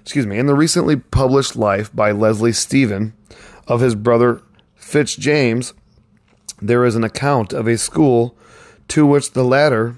[0.01, 3.13] excuse me, in the recently published life by Leslie Stephen
[3.67, 4.41] of his brother
[4.75, 5.73] Fitz James,
[6.61, 8.35] there is an account of a school
[8.89, 9.95] to which the latter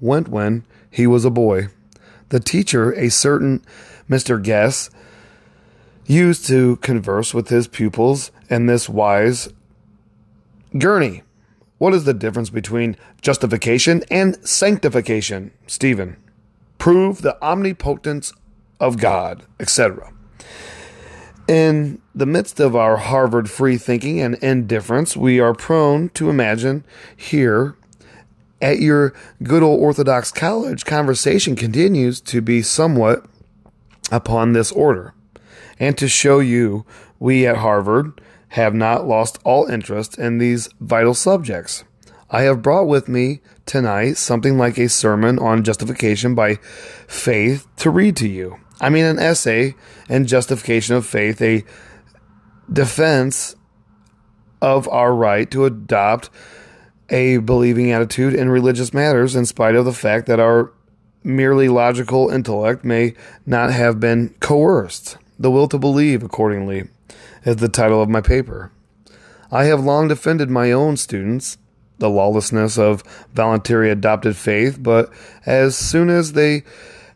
[0.00, 1.68] went when he was a boy.
[2.30, 3.64] The teacher, a certain
[4.08, 4.42] Mr.
[4.42, 4.90] Guest,
[6.06, 9.48] used to converse with his pupils in this wise
[10.78, 11.22] Gurney,
[11.78, 15.50] what is the difference between justification and sanctification?
[15.66, 16.16] Stephen,
[16.78, 18.32] prove the omnipotence
[18.78, 20.12] of God, etc.
[21.50, 26.84] In the midst of our Harvard free thinking and indifference, we are prone to imagine
[27.16, 27.74] here
[28.62, 33.26] at your good old Orthodox college, conversation continues to be somewhat
[34.12, 35.12] upon this order.
[35.80, 36.86] And to show you,
[37.18, 38.20] we at Harvard
[38.50, 41.82] have not lost all interest in these vital subjects.
[42.30, 46.60] I have brought with me tonight something like a sermon on justification by
[47.08, 48.60] faith to read to you.
[48.80, 49.74] I mean, an essay
[50.08, 51.64] in justification of faith, a
[52.72, 53.56] defense
[54.62, 56.30] of our right to adopt
[57.10, 60.72] a believing attitude in religious matters, in spite of the fact that our
[61.22, 63.14] merely logical intellect may
[63.44, 65.18] not have been coerced.
[65.38, 66.88] The will to believe, accordingly,
[67.44, 68.72] is the title of my paper.
[69.50, 71.58] I have long defended my own students,
[71.98, 73.02] the lawlessness of
[73.34, 75.12] voluntary adopted faith, but
[75.44, 76.62] as soon as they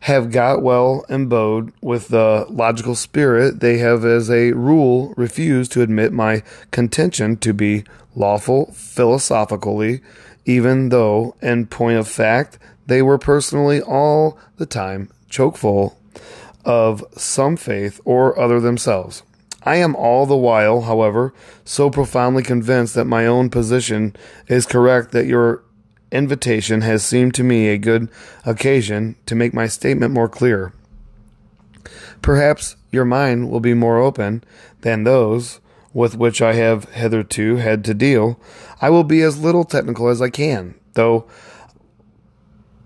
[0.05, 5.81] have got well imbued with the logical spirit, they have, as a rule, refused to
[5.81, 7.83] admit my contention to be
[8.15, 10.01] lawful philosophically,
[10.45, 15.97] even though, in point of fact, they were personally all the time chokeful
[16.63, 19.23] of some faith or other themselves.
[19.63, 21.33] I am all the while, however,
[21.63, 24.15] so profoundly convinced that my own position
[24.47, 25.63] is correct that your
[26.15, 28.09] invitation has seemed to me a good
[28.45, 30.73] occasion to make my statement more clear.
[32.21, 34.43] Perhaps your mind will be more open
[34.81, 35.59] than those
[35.93, 38.39] with which I have hitherto had to deal.
[38.81, 41.27] I will be as little technical as I can, though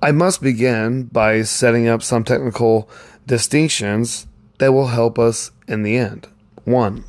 [0.01, 2.89] I must begin by setting up some technical
[3.25, 4.27] distinctions
[4.59, 6.27] that will help us in the end.
[6.65, 7.03] 1.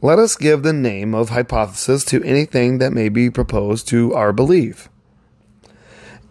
[0.00, 4.32] Let us give the name of hypothesis to anything that may be proposed to our
[4.32, 4.88] belief.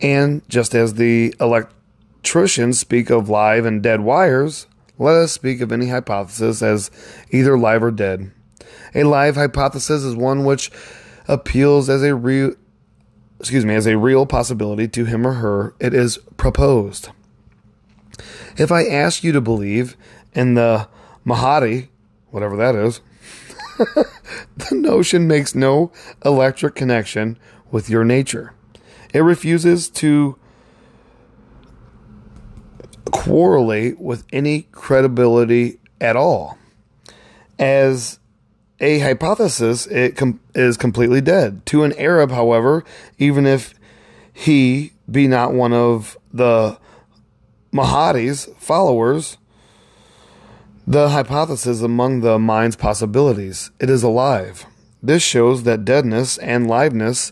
[0.01, 4.67] And just as the electricians speak of live and dead wires,
[4.97, 6.91] let us speak of any hypothesis as
[7.31, 8.31] either live or dead.
[8.95, 10.71] A live hypothesis is one which
[11.27, 12.53] appeals as a real
[13.39, 17.09] excuse me, as a real possibility to him or her it is proposed.
[18.57, 19.95] If I ask you to believe
[20.33, 20.87] in the
[21.23, 21.89] Mahdi,
[22.31, 23.01] whatever that is,
[23.77, 25.91] the notion makes no
[26.25, 27.37] electric connection
[27.71, 28.53] with your nature.
[29.17, 30.37] It refuses to
[33.11, 36.55] correlate with any credibility at all.
[37.57, 38.19] As
[38.79, 41.65] a hypothesis, it com- is completely dead.
[41.65, 42.83] To an Arab, however,
[43.17, 43.73] even if
[44.31, 46.77] he be not one of the
[47.71, 49.39] Mahdi's followers,
[50.85, 53.71] the hypothesis among the mind's possibilities.
[53.79, 54.67] It is alive.
[55.01, 57.31] This shows that deadness and liveness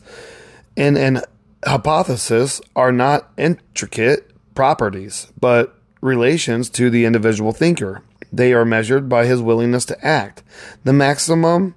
[0.76, 1.22] in an
[1.66, 8.04] hypothesis are not intricate properties, but relations to the individual thinker.
[8.32, 10.44] They are measured by his willingness to act.
[10.84, 11.76] The maximum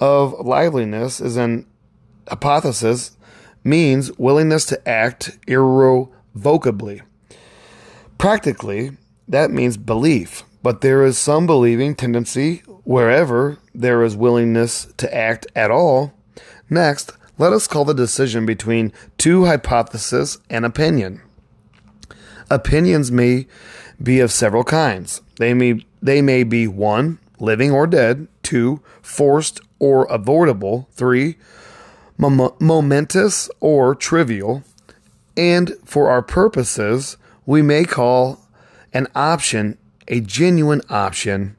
[0.00, 1.66] of liveliness is an
[2.28, 3.16] hypothesis
[3.64, 7.02] means willingness to act irrevocably.
[8.16, 8.92] Practically,
[9.26, 15.46] that means belief, but there is some believing tendency wherever there is willingness to act
[15.54, 16.14] at all.
[16.70, 21.22] Next, let us call the decision between two hypotheses an opinion.
[22.50, 23.46] Opinions may
[24.02, 25.22] be of several kinds.
[25.38, 31.36] They may they may be one, living or dead, two, forced or avoidable, three,
[32.16, 34.62] mom- momentous or trivial,
[35.36, 37.16] and for our purposes,
[37.46, 38.40] we may call
[38.92, 39.78] an option
[40.08, 41.54] a genuine option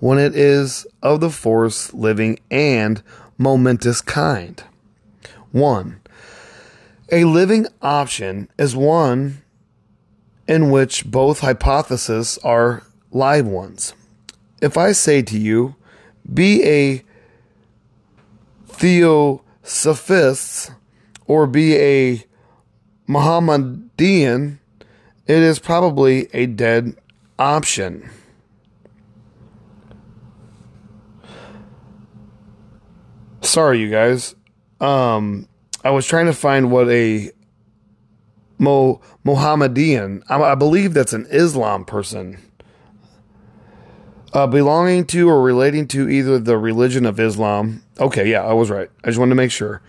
[0.00, 3.02] when it is of the force living and
[3.38, 4.64] momentous kind.
[5.52, 6.00] 1.
[7.12, 9.42] A living option is one
[10.48, 13.94] in which both hypotheses are live ones.
[14.60, 15.76] If I say to you,
[16.32, 17.04] be a
[18.68, 20.72] theosophist
[21.26, 22.24] or be a
[23.06, 24.58] Mohammedan,
[25.26, 26.96] it is probably a dead
[27.38, 28.08] option.
[33.42, 34.34] Sorry, you guys.
[34.82, 35.48] Um,
[35.84, 37.30] I was trying to find what a
[38.58, 40.22] Mo Mohammedan.
[40.28, 42.38] I, I believe that's an Islam person.
[44.32, 47.82] Uh, belonging to or relating to either the religion of Islam.
[48.00, 48.90] Okay, yeah, I was right.
[49.04, 49.82] I just wanted to make sure.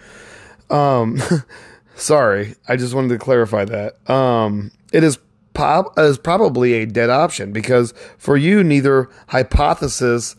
[0.69, 1.21] Um,
[1.95, 4.09] sorry, I just wanted to clarify that.
[4.09, 5.17] Um, it is
[5.53, 10.35] pop is probably a dead option because for you, neither hypothesis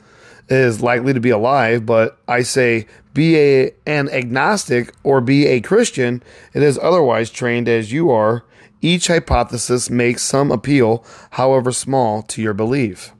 [0.48, 1.86] is likely to be alive.
[1.86, 6.22] But I say be a an agnostic or be a Christian.
[6.52, 8.44] It is otherwise trained as you are.
[8.82, 13.12] Each hypothesis makes some appeal, however small, to your belief.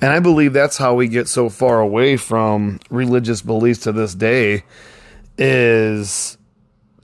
[0.00, 4.14] And I believe that's how we get so far away from religious beliefs to this
[4.14, 4.62] day
[5.36, 6.38] is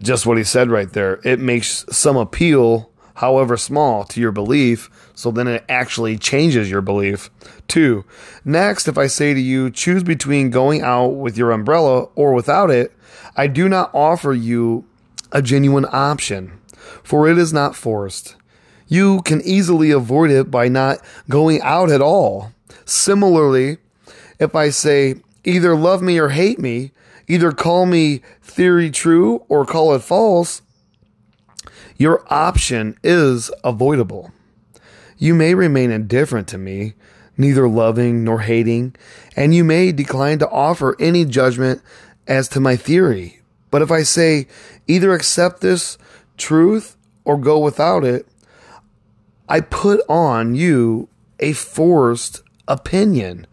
[0.00, 1.20] just what he said right there.
[1.24, 4.88] It makes some appeal, however small, to your belief.
[5.16, 7.30] So then it actually changes your belief.
[7.68, 8.04] Two,
[8.44, 12.70] next, if I say to you, choose between going out with your umbrella or without
[12.70, 12.92] it,
[13.34, 14.84] I do not offer you
[15.32, 16.60] a genuine option,
[17.02, 18.36] for it is not forced.
[18.88, 20.98] You can easily avoid it by not
[21.30, 22.52] going out at all.
[22.84, 23.78] Similarly,
[24.38, 26.92] if I say, either love me or hate me,
[27.26, 30.60] either call me theory true or call it false,
[31.96, 34.30] your option is avoidable.
[35.18, 36.94] You may remain indifferent to me,
[37.36, 38.94] neither loving nor hating,
[39.34, 41.82] and you may decline to offer any judgment
[42.26, 43.40] as to my theory.
[43.70, 44.46] But if I say
[44.86, 45.98] either accept this
[46.36, 48.26] truth or go without it,
[49.48, 51.08] I put on you
[51.38, 53.46] a forced opinion,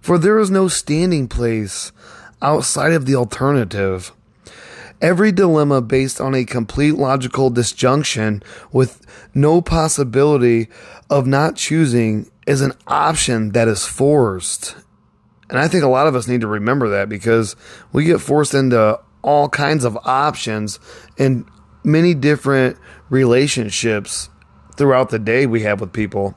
[0.00, 1.92] for there is no standing place
[2.40, 4.12] outside of the alternative.
[5.00, 9.00] Every dilemma based on a complete logical disjunction with
[9.34, 10.68] no possibility
[11.08, 14.76] of not choosing is an option that is forced.
[15.48, 17.56] And I think a lot of us need to remember that because
[17.92, 20.78] we get forced into all kinds of options
[21.16, 21.46] in
[21.82, 22.76] many different
[23.08, 24.28] relationships
[24.76, 26.36] throughout the day we have with people.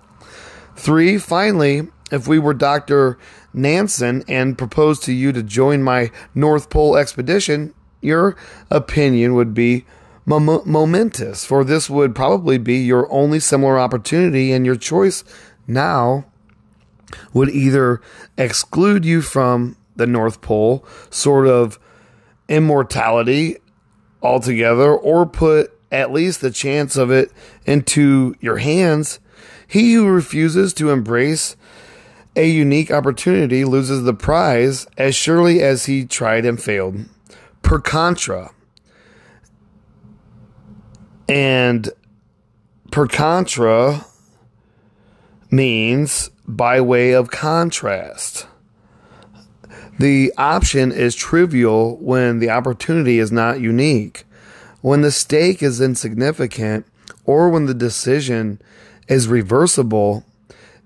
[0.76, 3.18] Three, finally, if we were Dr.
[3.54, 7.74] Nansen and proposed to you to join my North Pole expedition,
[8.04, 8.36] your
[8.70, 9.86] opinion would be
[10.26, 15.24] mom- momentous, for this would probably be your only similar opportunity, and your choice
[15.68, 16.26] now
[17.34, 18.02] would either
[18.38, 21.80] exclude you from the North Pole, sort of
[22.50, 23.58] immortality
[24.22, 27.32] altogether, or put at least the chance of it
[27.66, 29.20] into your hands.
[29.68, 31.56] He who refuses to embrace
[32.36, 37.06] a unique opportunity loses the prize as surely as he tried and failed.
[37.64, 38.52] Per contra.
[41.28, 41.90] And
[42.92, 44.06] per contra
[45.50, 48.48] means by way of contrast.
[50.00, 54.26] The option is trivial when the opportunity is not unique.
[54.82, 56.86] When the stake is insignificant
[57.26, 58.62] or when the decision
[59.08, 60.26] is reversible,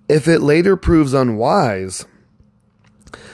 [0.08, 2.06] if it later proves unwise.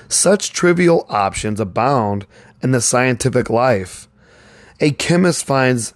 [0.08, 2.26] Such trivial options abound
[2.64, 4.08] in the scientific life.
[4.80, 5.94] A chemist finds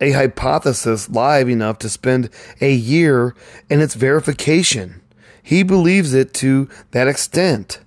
[0.00, 2.30] a hypothesis live enough to spend
[2.60, 3.34] a year
[3.68, 5.02] in its verification.
[5.42, 7.80] He believes it to that extent.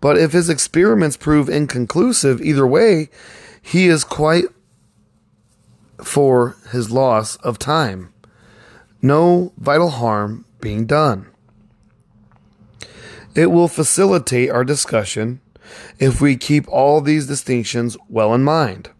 [0.00, 3.08] But if his experiments prove inconclusive either way,
[3.60, 4.44] he is quite
[6.02, 8.12] for his loss of time.
[9.02, 11.26] No vital harm being done.
[13.34, 15.40] It will facilitate our discussion
[15.98, 18.90] if we keep all these distinctions well in mind.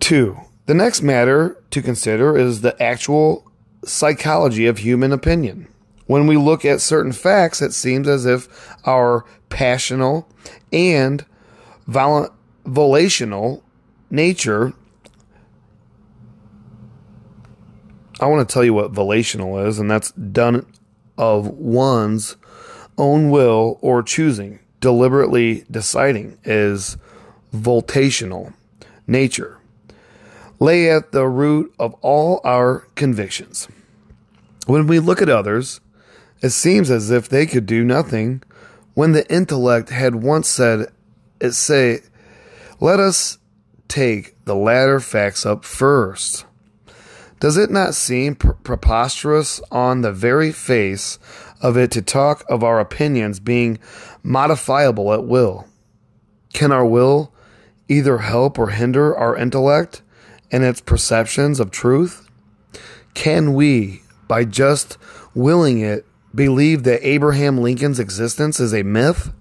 [0.00, 0.36] Two,
[0.66, 3.50] the next matter to consider is the actual
[3.84, 5.68] psychology of human opinion.
[6.06, 8.48] When we look at certain facts, it seems as if
[8.84, 10.28] our passional
[10.72, 11.24] and
[11.86, 13.62] volitional
[14.10, 14.72] nature.
[18.20, 20.66] I want to tell you what volitional is, and that's done
[21.18, 22.36] of one's
[22.98, 26.98] own will or choosing, deliberately deciding, is
[27.54, 28.52] voltational
[29.06, 29.58] nature
[30.62, 33.66] lay at the root of all our convictions.
[34.66, 35.80] When we look at others,
[36.40, 38.44] it seems as if they could do nothing
[38.94, 40.86] when the intellect had once said,
[41.40, 42.00] it say,
[42.78, 43.38] let us
[43.88, 46.44] take the latter facts up first.
[47.40, 51.18] Does it not seem pr- preposterous on the very face
[51.60, 53.80] of it to talk of our opinions being
[54.22, 55.66] modifiable at will?
[56.52, 57.32] Can our will
[57.88, 60.02] either help or hinder our intellect
[60.50, 62.28] and its perceptions of truth?
[63.14, 64.98] Can we, by just
[65.34, 69.32] willing it, believe that Abraham Lincoln's existence is a myth?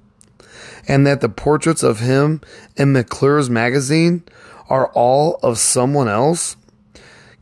[0.87, 2.41] And that the portraits of him
[2.75, 4.23] in McClure's magazine
[4.67, 6.55] are all of someone else?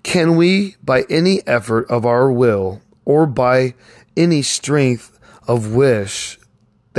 [0.03, 3.75] Can we, by any effort of our will or by
[4.17, 6.38] any strength of wish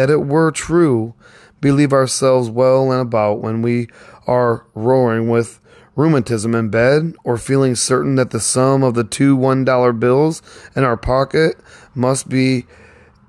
[0.00, 1.12] that it were true,
[1.60, 3.86] believe ourselves well and about when we
[4.26, 5.60] are roaring with
[5.94, 10.40] rheumatism in bed, or feeling certain that the sum of the two one dollar bills
[10.74, 11.54] in our pocket
[11.94, 12.64] must be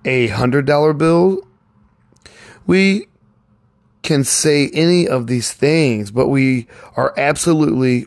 [0.06, 1.46] a hundred dollar bill.
[2.66, 3.08] We
[4.02, 8.06] can say any of these things, but we are absolutely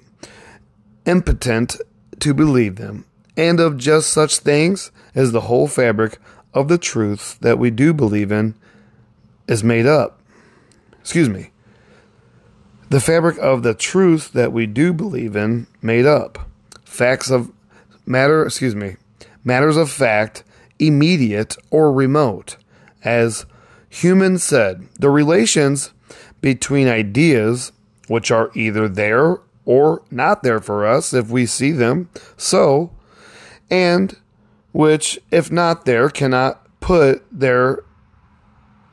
[1.04, 1.76] impotent
[2.20, 3.04] to believe them.
[3.36, 6.18] And of just such things as the whole fabric
[6.54, 8.54] of the truth that we do believe in
[9.46, 10.20] is made up.
[11.00, 11.50] Excuse me
[12.94, 16.48] the fabric of the truth that we do believe in made up.
[16.84, 17.50] Facts of
[18.06, 18.94] matter, excuse me,
[19.42, 20.44] matters of fact,
[20.78, 22.56] immediate or remote.
[23.02, 23.46] As
[23.88, 25.92] Hume said, the relations
[26.40, 27.72] between ideas,
[28.06, 32.92] which are either there or not there for us if we see them so,
[33.70, 34.16] and
[34.74, 37.84] which, if not there, cannot put there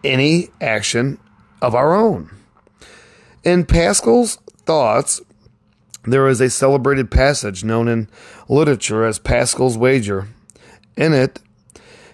[0.03, 1.17] any action
[1.59, 2.29] of our own.
[3.43, 5.21] In Pascal's thoughts,
[6.03, 8.07] there is a celebrated passage known in
[8.47, 10.27] literature as Pascal's wager.
[10.95, 11.39] In it,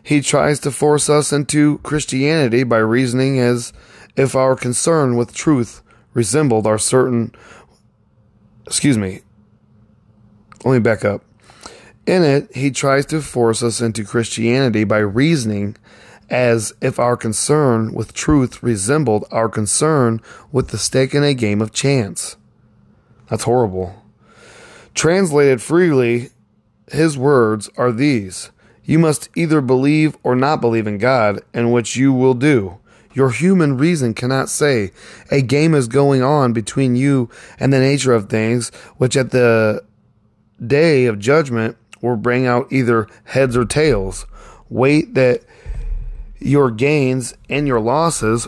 [0.02, 3.74] he tries to force us into Christianity by reasoning as
[4.16, 5.82] if our concern with truth
[6.14, 7.36] resembled our certain.
[8.66, 9.24] Excuse me.
[10.64, 11.26] Let me back up.
[12.08, 15.76] In it, he tries to force us into Christianity by reasoning
[16.30, 21.62] as if our concern with truth resembled our concern with the stake in a game
[21.62, 22.38] of chance.
[23.30, 24.04] That's horrible.
[24.96, 26.30] Translated freely,
[26.90, 28.52] his words are these
[28.86, 32.80] You must either believe or not believe in God, and which you will do.
[33.14, 34.92] Your human reason cannot say
[35.30, 37.30] a game is going on between you
[37.60, 39.84] and the nature of things, which at the
[40.66, 41.76] day of judgment
[42.08, 44.26] will bring out either heads or tails.
[44.70, 45.42] Wait that
[46.40, 48.48] your gains and your losses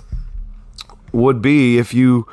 [1.11, 2.27] would be if you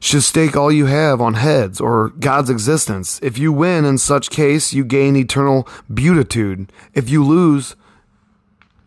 [0.00, 3.20] should stake all you have on heads or God's existence.
[3.22, 6.72] If you win in such case, you gain eternal beatitude.
[6.94, 7.76] If you lose,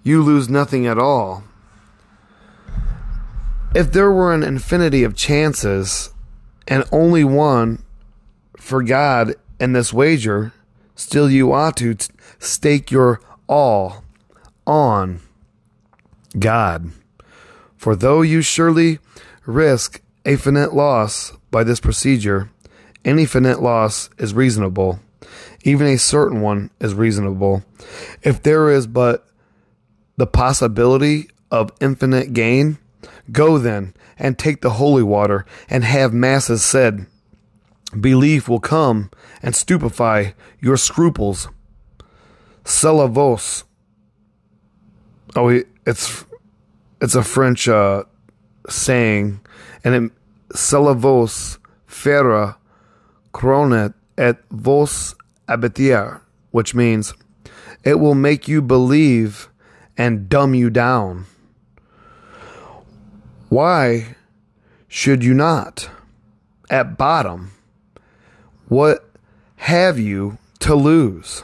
[0.03, 1.43] you lose nothing at all.
[3.75, 6.11] If there were an infinity of chances
[6.67, 7.83] and only one
[8.57, 10.51] for God in this wager,
[10.95, 11.95] still you ought to
[12.39, 14.03] stake your all
[14.65, 15.19] on
[16.37, 16.91] God.
[17.77, 18.99] For though you surely
[19.45, 22.49] risk a finite loss by this procedure,
[23.03, 24.99] any finite loss is reasonable.
[25.63, 27.63] Even a certain one is reasonable.
[28.21, 29.27] If there is but
[30.15, 32.77] the possibility of infinite gain,
[33.31, 37.05] go then and take the holy water and have masses said.
[37.99, 39.11] Belief will come
[39.43, 41.49] and stupefy your scruples.
[42.63, 43.65] Celavos.
[45.35, 46.25] Oh, it's
[47.01, 48.05] it's a French uh,
[48.69, 49.41] saying,
[49.83, 50.11] and it
[50.55, 52.57] cela vos fera
[53.33, 55.15] cronet et vos
[55.49, 56.21] abetier,
[56.51, 57.13] which means
[57.83, 59.49] it will make you believe
[59.97, 61.25] and dumb you down.
[63.49, 64.15] Why
[64.87, 65.89] should you not?
[66.69, 67.51] At bottom,
[68.67, 69.12] what
[69.63, 71.41] have you to lose?